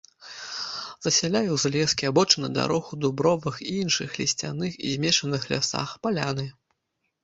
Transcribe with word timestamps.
Засяляе 1.07 1.43
узлескі, 1.57 2.09
абочыны 2.11 2.49
дарог 2.57 2.83
у 2.93 3.01
дубровах 3.05 3.55
і 3.69 3.71
іншых 3.85 4.09
лісцяных 4.23 4.83
і 4.85 4.99
змешаных 4.99 5.41
лясах, 5.57 5.99
паляны. 6.07 6.53